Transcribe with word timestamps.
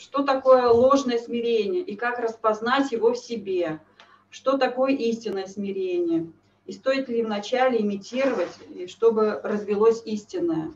что 0.00 0.24
такое 0.24 0.66
ложное 0.68 1.18
смирение 1.18 1.82
и 1.82 1.94
как 1.94 2.18
распознать 2.18 2.90
его 2.90 3.12
в 3.12 3.18
себе, 3.18 3.80
что 4.30 4.56
такое 4.56 4.92
истинное 4.94 5.46
смирение, 5.46 6.32
и 6.64 6.72
стоит 6.72 7.08
ли 7.10 7.22
вначале 7.22 7.82
имитировать, 7.82 8.48
чтобы 8.88 9.40
развелось 9.42 10.02
истинное. 10.06 10.72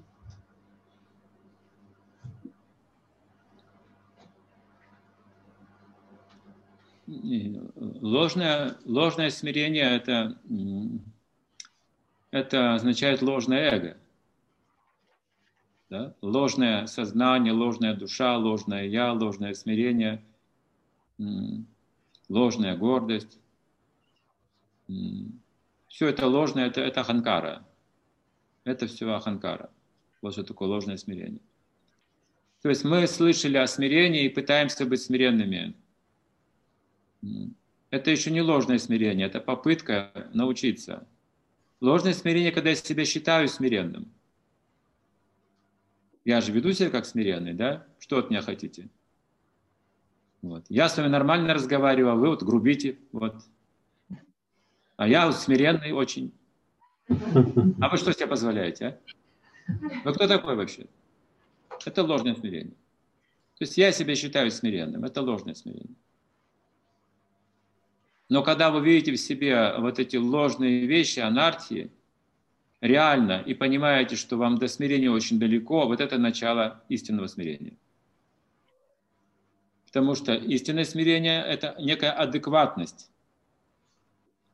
Ложное, 7.06 8.77
ложное 8.85 9.31
смирение 9.31 9.97
это, 9.97 10.38
это 12.31 12.75
означает 12.75 13.22
ложное 13.22 13.71
эго. 13.71 13.97
Да? 15.95 16.12
Ложное 16.23 16.87
сознание, 16.87 17.52
ложная 17.52 17.95
душа, 17.95 18.37
ложное 18.37 18.84
я, 18.84 19.12
ложное 19.12 19.55
смирение, 19.55 20.24
ложная 22.28 22.77
гордость. 22.77 23.38
Все 25.87 26.09
это 26.09 26.27
ложное, 26.27 26.66
это, 26.66 26.80
это 26.80 27.02
аханкара. 27.02 27.65
Это 28.65 28.88
все 28.88 29.09
аханкара. 29.15 29.70
Вот 30.20 30.32
что 30.32 30.42
такое 30.42 30.66
ложное 30.66 30.96
смирение. 30.96 31.41
То 32.62 32.70
есть 32.70 32.82
мы 32.82 33.06
слышали 33.06 33.56
о 33.56 33.68
смирении 33.68 34.24
и 34.24 34.29
пытаемся 34.29 34.87
быть 34.87 35.01
смиренными. 35.01 35.74
Это 37.90 38.10
еще 38.10 38.32
не 38.32 38.42
ложное 38.42 38.79
смирение, 38.79 39.29
это 39.29 39.40
попытка 39.40 40.29
научиться. 40.34 41.06
Ложное 41.80 42.15
смирение, 42.15 42.51
когда 42.51 42.70
я 42.70 42.74
себя 42.74 43.04
считаю 43.04 43.46
смиренным. 43.46 44.13
Я 46.24 46.41
же 46.41 46.52
веду 46.52 46.73
себя 46.73 46.91
как 46.91 47.05
смиренный, 47.05 47.52
да? 47.52 47.87
Что 47.98 48.19
от 48.19 48.30
меня 48.30 48.41
хотите? 48.41 48.88
Вот. 50.41 50.65
Я 50.69 50.88
с 50.88 50.96
вами 50.96 51.09
нормально 51.09 51.55
разговариваю, 51.55 52.12
а 52.12 52.16
вы 52.16 52.28
вот 52.28 52.42
грубите. 52.42 52.98
Вот. 53.12 53.35
А 54.96 55.09
я 55.09 55.26
вот 55.26 55.37
смиренный 55.37 55.93
очень. 55.93 56.32
А 57.09 57.88
вы 57.88 57.96
что 57.98 58.13
себе 58.13 58.26
позволяете, 58.26 58.87
а? 58.87 58.98
Вы 60.04 60.13
кто 60.13 60.26
такой 60.26 60.57
вообще? 60.57 60.87
Это 61.85 62.02
ложное 62.02 62.35
смирение. 62.35 62.74
То 63.59 63.63
есть 63.63 63.76
я 63.76 63.93
себя 63.93 64.15
считаю 64.15 64.51
смиренным. 64.51 65.05
Это 65.05 65.23
ложное 65.23 65.55
смирение. 65.55 65.95
Но 68.29 68.43
когда 68.43 68.70
вы 68.70 68.85
видите 68.85 69.13
в 69.13 69.17
себе 69.17 69.75
вот 69.79 69.98
эти 69.98 70.17
ложные 70.17 70.87
вещи, 70.87 71.20
анархии, 71.20 71.91
реально, 72.85 73.41
и 73.41 73.55
понимаете, 73.55 74.15
что 74.15 74.37
вам 74.37 74.59
до 74.59 74.69
смирения 74.69 75.11
очень 75.11 75.39
далеко, 75.39 75.87
вот 75.87 76.01
это 76.01 76.19
начало 76.19 76.83
истинного 76.91 77.29
смирения. 77.29 77.79
Потому 79.87 80.15
что 80.15 80.35
истинное 80.35 80.85
смирение– 80.85 81.43
это 81.47 81.75
некая 81.79 82.13
адекватность. 82.13 83.11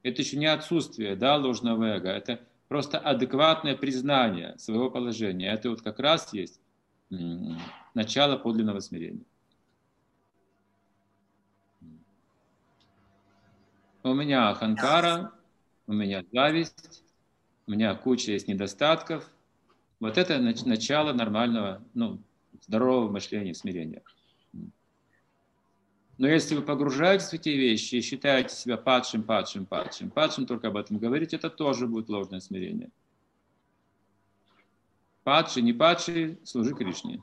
Это 0.04 0.22
еще 0.22 0.36
не 0.36 0.46
отсутствие 0.46 1.16
да, 1.16 1.36
ложного 1.36 1.96
эго, 1.96 2.10
это 2.10 2.40
просто 2.68 2.98
адекватное 2.98 3.76
признание 3.76 4.56
своего 4.58 4.90
положения. 4.90 5.52
Это 5.52 5.70
вот 5.70 5.82
как 5.82 5.98
раз 5.98 6.32
есть 6.32 6.60
начало 7.94 8.36
подлинного 8.36 8.78
смирения. 8.78 9.24
У 14.04 14.14
меня 14.14 14.54
ханкара, 14.54 15.32
у 15.88 15.92
меня 15.92 16.24
зависть, 16.32 16.99
у 17.70 17.72
меня 17.72 17.94
куча 17.94 18.32
есть 18.32 18.48
недостатков. 18.48 19.30
Вот 20.00 20.18
это 20.18 20.40
начало 20.40 21.12
нормального, 21.12 21.80
ну, 21.94 22.20
здорового 22.66 23.12
мышления, 23.12 23.54
смирения. 23.54 24.02
Но 26.18 26.26
если 26.26 26.56
вы 26.56 26.62
погружаетесь 26.62 27.28
в 27.28 27.34
эти 27.34 27.50
вещи 27.50 27.94
и 27.94 28.00
считаете 28.00 28.56
себя 28.56 28.76
падшим, 28.76 29.22
падшим, 29.22 29.66
падшим, 29.66 30.10
падшим, 30.10 30.46
только 30.46 30.66
об 30.66 30.76
этом 30.78 30.98
говорить, 30.98 31.32
это 31.32 31.48
тоже 31.48 31.86
будет 31.86 32.08
ложное 32.08 32.40
смирение. 32.40 32.90
Падший, 35.22 35.62
не 35.62 35.72
падший, 35.72 36.40
служи 36.42 36.74
Кришне. 36.74 37.22